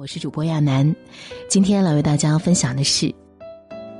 [0.00, 0.96] 我是主播亚楠，
[1.46, 3.14] 今天来为大家分享的是：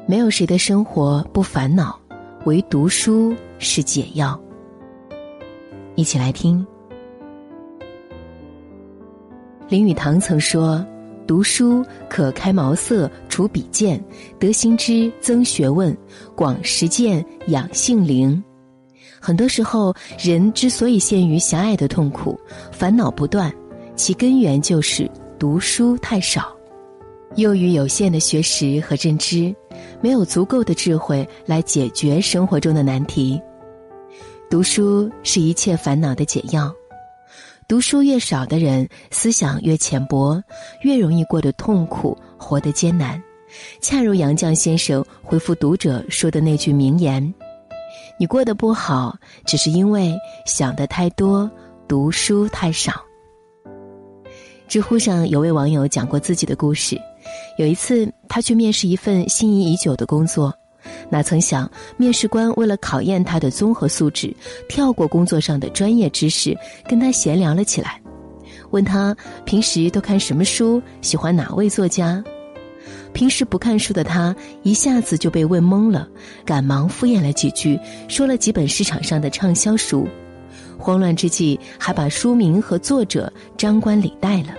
[0.07, 2.01] 没有谁的生活不烦恼，
[2.47, 4.41] 唯读书是解药。
[5.97, 6.67] 一起来听。
[9.69, 10.83] 林语堂曾说
[11.29, 14.03] ：“读书可开茅塞，除鄙见，
[14.39, 15.95] 得新知，增学问，
[16.35, 18.43] 广实践，养性灵。”
[19.21, 22.41] 很多时候，人之所以陷于狭隘的痛苦、
[22.73, 23.55] 烦恼不断，
[23.97, 25.07] 其根源就是。
[25.41, 26.55] 读书太少，
[27.35, 29.57] 由于有限的学识和认知，
[30.03, 33.41] 没有足够的智慧来解决生活中的难题。
[34.51, 36.71] 读书是一切烦恼的解药。
[37.67, 40.43] 读书越少的人，思想越浅薄，
[40.83, 43.19] 越容易过得痛苦，活得艰难。
[43.81, 47.35] 恰如杨绛先生回复读者说的那句名言
[48.21, 49.17] ：“你过得不好，
[49.47, 51.51] 只是因为想的太多，
[51.89, 52.93] 读书太少。”
[54.71, 56.97] 知乎上有位网友讲过自己的故事。
[57.59, 60.55] 有一次，他去面试一份心仪已久的工作，
[61.11, 64.33] 哪曾想面试官为了考验他的综合素质，
[64.69, 66.57] 跳过工作上的专业知识，
[66.89, 68.01] 跟他闲聊了起来，
[68.71, 69.13] 问他
[69.45, 72.23] 平时都看什么书，喜欢哪位作家。
[73.13, 76.09] 平时不看书的他一下子就被问懵了，
[76.45, 80.07] 赶忙敷衍了几句，说了几本市场上的畅销书。
[80.81, 84.55] 慌乱之际，还把书名和作者张冠李戴了。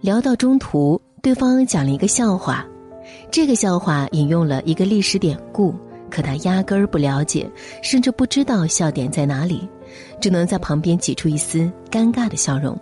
[0.00, 2.64] 聊到中途，对方讲了一个笑话，
[3.30, 5.74] 这个笑话引用了一个历史典故，
[6.08, 7.50] 可他压根儿不了解，
[7.82, 9.68] 甚至不知道笑点在哪里，
[10.20, 12.78] 只能在旁边挤出一丝尴尬的笑容。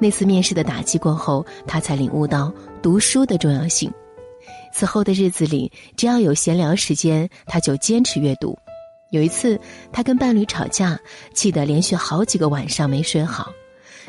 [0.00, 3.88] 那次面试的打击过后，他才领悟到读书的重要性。
[4.72, 8.58] 此后的日子里，只要有闲聊时间，他就坚持阅读。
[9.12, 9.60] 有一次，
[9.92, 10.98] 他跟伴侣吵架，
[11.34, 13.52] 气得连续好几个晚上没睡好，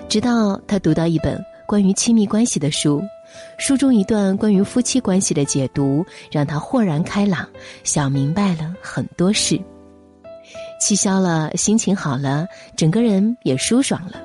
[0.08, 3.04] 直到他读到一本关于亲密关系的书，
[3.58, 7.46] 书中一段关于夫妻关系的解读，让他豁然开朗，
[7.84, 9.60] 想明白了很多事。
[10.80, 12.48] 气消了，心情好了，
[12.78, 14.22] 整个人也舒爽了。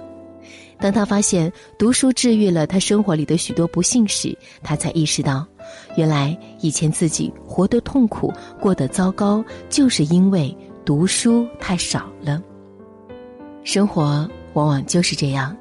[0.80, 5.44] 当他发现读书治愈了他生活里的许多不幸时，他才意识到，
[5.96, 10.56] 原来以前自己活得痛苦、过得糟糕，就是因为。
[10.88, 12.42] 读书太少了，
[13.62, 15.54] 生活往往就是这样，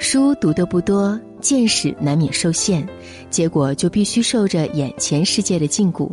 [0.00, 2.84] 书读得不多，见识难免受限，
[3.30, 6.10] 结果就必须受着眼前世界的禁锢，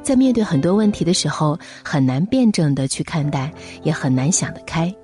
[0.00, 4.94] 在面对很多问题的时候，很难辩证的去看待，也很难想得开，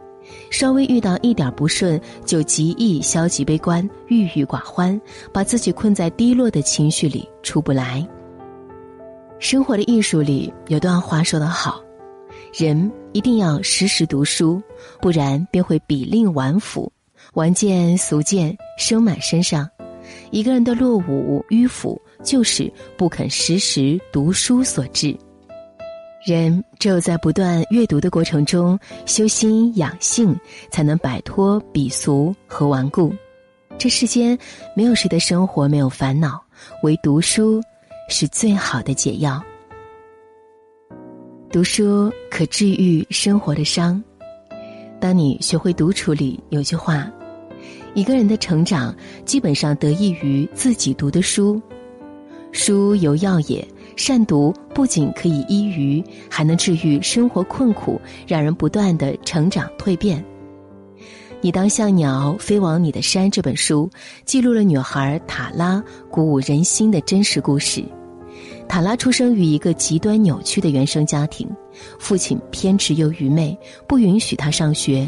[0.49, 5.01] 稍微遇到一点不顺，就极易消极悲观、郁郁寡欢，
[5.33, 8.09] 把自己困在低落的情绪里出不来。
[9.41, 11.83] 生活的艺术里有段话说得好。
[12.53, 14.63] 人一定要时时读书，
[15.01, 16.91] 不然便会比令顽腐，
[17.35, 19.69] 顽见俗见生满身上。
[20.31, 25.17] 一个人的落伍迂腐，就是不肯时时读书所致。
[26.25, 30.39] 人只有在不断阅读的过程中修心养性，
[30.71, 33.15] 才能摆脱鄙俗和顽固。
[33.79, 34.37] 这世间
[34.75, 36.43] 没有谁的生活没有烦恼，
[36.83, 37.63] 唯读书
[38.09, 39.43] 是最好的解药。
[41.51, 44.03] 读书可治愈生活的伤。
[45.01, 47.11] 当你学会独处里有句话：
[47.95, 48.95] 一个人的成长
[49.25, 51.61] 基本上得益于自己读的书。
[52.53, 53.67] 书有药也，
[53.97, 60.23] 善读不仅可以医愚，还能治愈生活困苦，让人不断的成长蜕变。
[61.41, 63.89] 你当像鸟飞往你的山这本书，
[64.27, 67.83] 记录了女孩塔拉鼓舞人心的真实故事。
[68.69, 71.49] 塔拉出生于一个极端扭曲的原生家庭，
[71.99, 73.59] 父亲偏执又愚昧，
[73.89, 75.07] 不允许他上学；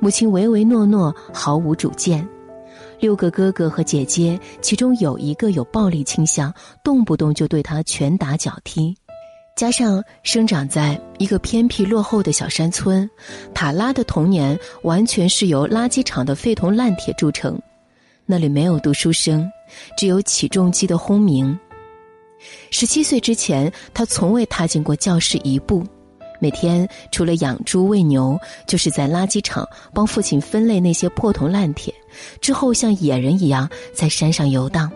[0.00, 2.26] 母亲唯唯诺诺，毫无主见。
[2.98, 6.52] 六个哥哥和姐姐，其中有一个有暴力倾向，
[6.82, 8.94] 动不动就对他拳打脚踢。
[9.54, 13.08] 加上生长在一个偏僻落后的小山村，
[13.54, 17.58] 塔拉的童年完全是由垃圾场的废铜烂铁铸成。
[18.26, 19.48] 那里没有读书声，
[19.96, 21.58] 只有起重机的轰鸣。
[22.70, 25.84] 十七岁之前，他从未踏进过教室一步。
[26.38, 31.94] 每天除了养猪喂牛，就是在垃圾场帮父亲分类那些破铜烂铁，
[32.42, 34.92] 之后像野人一样在山上游荡。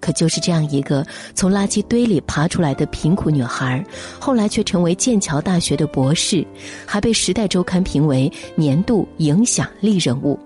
[0.00, 3.84] 可就是这样一个从垃圾堆里爬出来的贫苦女孩，
[4.18, 6.44] 后来却成为剑桥大学的博士，
[6.86, 10.38] 还被《时代周刊》评为年度影响力人物。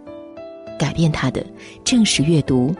[0.79, 1.45] 改变她的
[1.85, 2.75] 正是阅读。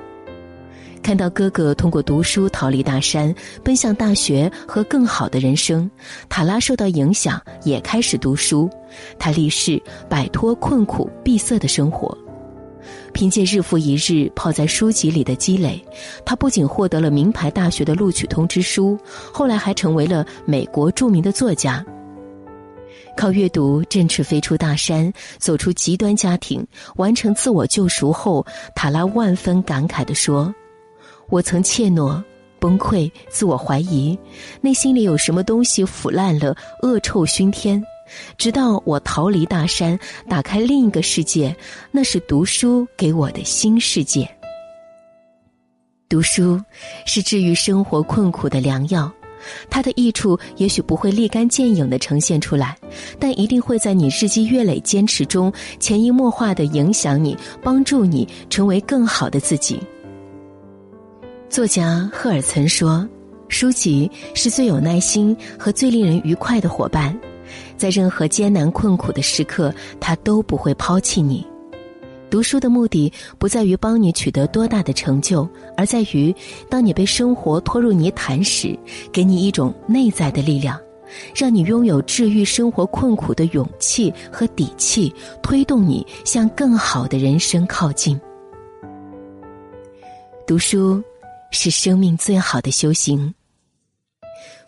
[1.03, 3.35] 看到哥哥通过读书逃离大山，
[3.65, 5.91] 奔向大学和更好的人生，
[6.29, 8.71] 塔拉受到影响，也开始读书。
[9.19, 12.17] 他立誓摆脱困苦闭塞的生活。
[13.13, 15.85] 凭借日复一日泡在书籍里的积累，
[16.25, 18.97] 他不仅获得了名牌大学的录取通知书，
[19.33, 21.85] 后来还成为了美国著名的作家。
[23.17, 26.67] 靠阅读振翅飞出大山，走出极端家庭，
[26.97, 28.45] 完成自我救赎后，
[28.75, 30.53] 塔拉万分感慨地说
[31.33, 32.23] ：“我曾怯懦、
[32.61, 34.19] 崩溃、自我怀疑，
[34.61, 37.83] 内心里有什么东西腐烂了，恶臭熏天。
[38.37, 39.99] 直到我逃离大山，
[40.29, 41.57] 打开另一个世界，
[41.91, 44.29] 那是读书给我的新世界。
[46.07, 46.61] 读书
[47.07, 49.11] 是治愈生活困苦的良药。”
[49.71, 52.77] 它的益处也许不会立竿见影的呈现出来，
[53.19, 55.51] 但一定会在你日积月累坚持中
[55.81, 59.81] 潜移默化的影响你，帮助你成为更好的自己。
[61.53, 63.07] 作家赫尔曾说
[63.49, 67.15] ：“书籍是最有耐心和最令人愉快的伙伴，
[67.77, 69.71] 在任何艰难困苦的时刻，
[70.01, 71.47] 它都不会抛弃你。”
[72.31, 75.47] 读书的目的不在于帮你取得多大的成就，
[75.77, 76.35] 而在于，
[76.71, 78.75] 当你被生活拖入泥潭时，
[79.13, 80.81] 给你一种内在的力量，
[81.37, 88.19] 让你拥有治愈生活困苦的勇气和底气，推动你向更好的人生靠近。
[90.47, 91.03] 读书
[91.53, 93.33] 是生命最好的修行。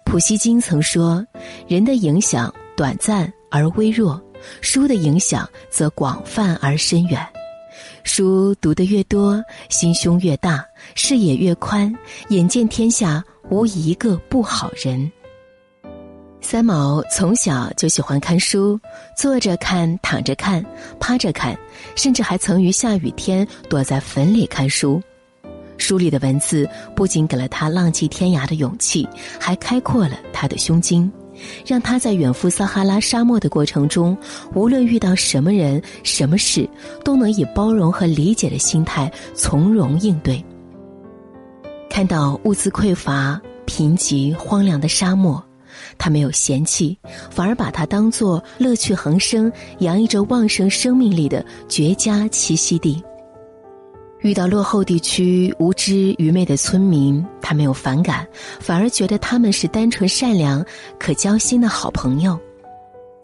[0.04, 1.26] 普希金曾说
[1.66, 4.22] ：“人的影响短暂而微弱，
[4.60, 7.26] 书的影响则广泛而深远。”
[8.04, 10.64] 书读得越多，心胸越大，
[10.94, 11.92] 视野越宽，
[12.28, 15.10] 眼见天下无一个不好人。
[16.42, 18.78] 三毛从小就喜欢看书，
[19.16, 20.62] 坐着看，躺着看，
[21.00, 21.58] 趴着看，
[21.96, 25.02] 甚至还曾于下雨天躲在坟里看书。
[25.84, 26.66] 书里的文字
[26.96, 29.06] 不仅给了他浪迹天涯的勇气，
[29.38, 31.12] 还开阔了他的胸襟。
[31.66, 34.16] 让他在远赴撒哈拉沙漠的过程中，
[34.54, 36.66] 无论遇到什么人、什么事，
[37.04, 40.42] 都能以包容和理解的心态从容应对。
[41.90, 45.42] 看到物资匮乏、贫瘠、荒凉的沙漠，
[45.98, 46.96] 他没有嫌弃，
[47.30, 53.02] 反而把它当作乐趣横生、洋溢着旺盛生命力的绝佳栖息地。
[54.24, 58.26] 遇到落后地区无知愚昧的村民，他没有反感，
[58.58, 60.64] 反而觉得他们是单纯善良、
[60.98, 62.40] 可交心的好朋友。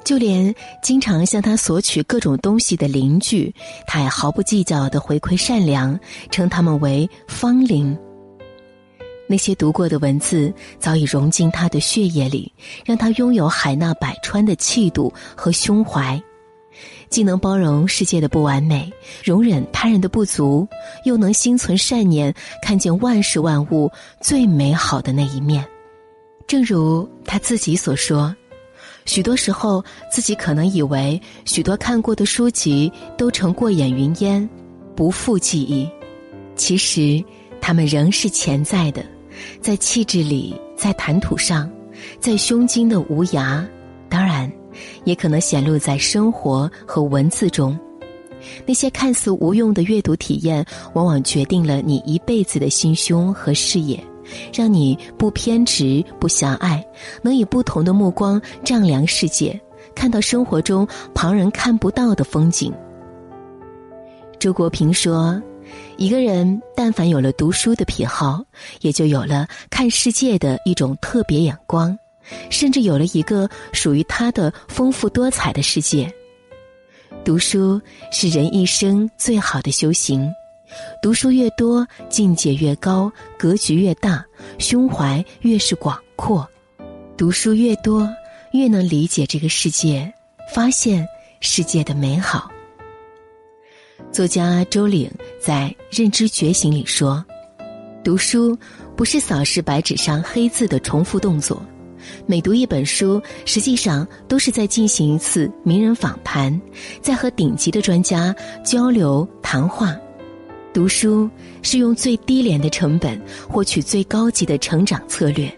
[0.05, 3.51] 就连经常向他索取各种东西的邻居，
[3.87, 5.99] 他也毫不计较的回馈善良，
[6.31, 7.97] 称他们为芳邻。
[9.27, 12.53] 那些读过的文字早已融进他的血液里，
[12.85, 16.23] 让他拥有海纳百川的气度和胸怀。
[17.11, 18.91] 既能包容世界的不完美，
[19.25, 20.67] 容忍他人的不足，
[21.05, 23.91] 又能心存善念，看见万事万物
[24.21, 25.65] 最美好的那一面。
[26.47, 28.35] 正如他自己所说，
[29.07, 34.49] 许多时候自己可能以为许多看过的书籍都成过眼云烟，
[34.95, 35.89] 不复记忆。
[36.55, 37.23] 其实，
[37.61, 39.05] 他们仍是潜在的，
[39.61, 41.69] 在气质里，在谈吐上，
[42.21, 43.67] 在胸襟的无涯。
[44.09, 44.51] 当然。
[45.05, 47.79] 也可能显露在生活和文字中，
[48.67, 50.65] 那些看似无用的阅读体验，
[50.95, 54.03] 往往决定了你一辈子的心胸和视野，
[54.53, 56.85] 让你不偏执、不狭隘，
[57.23, 59.61] 能以不同的目光丈量世界，
[59.95, 62.73] 看到生活中旁人看不到的风景。
[64.39, 65.41] 周国平说
[65.99, 68.43] ：“一个人但凡有了读书的癖好，
[68.81, 71.95] 也就有了看世界的一种特别眼光。”
[72.51, 76.13] 甚至有了一个属于他的丰富多彩的世界。
[77.25, 80.31] 读书是人一生最好的修行，
[81.03, 84.25] 读书越多，境界越高，格局越大，
[84.59, 86.49] 胸怀越是广阔。
[87.17, 88.09] 读书越多，
[88.53, 90.11] 越能理解这个世界，
[90.55, 91.07] 发现
[91.41, 92.51] 世界的美好。
[94.11, 97.25] 作家周岭在《认知觉醒》里说
[98.03, 98.59] ：“读书
[98.97, 101.63] 不是扫视白纸上黑字的重复动作。”
[102.27, 106.61] 每读一本书，实际上都是在进行一次名人访谈，
[107.01, 109.97] 在和顶级的专家交流谈话。
[110.73, 111.29] 读书
[111.63, 115.53] 是用最低廉的成本获取最高级的成长策略，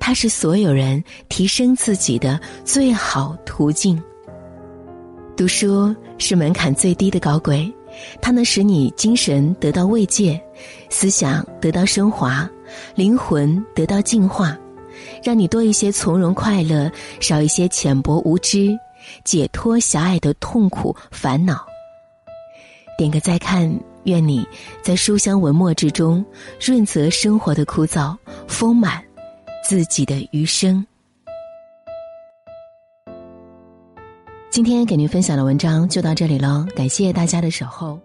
[0.00, 4.02] 它是所有人提升自己的最好途径。
[5.36, 7.72] 读书是门槛最低的高贵，
[8.20, 10.40] 它能使你精神得到慰藉，
[10.90, 12.50] 思想得到升华，
[12.96, 14.58] 灵魂得到净化。
[15.22, 16.90] 让你多一些从容快乐，
[17.20, 18.78] 少一些浅薄无知，
[19.24, 21.64] 解脱狭隘的痛苦烦恼。
[22.96, 23.72] 点个再看，
[24.04, 24.46] 愿你
[24.82, 26.24] 在书香文墨之中
[26.60, 29.02] 润泽生活的枯燥，丰满
[29.64, 30.84] 自己的余生。
[34.50, 38.00] 今天给您分享的文章就到这里了，感谢大家的守候。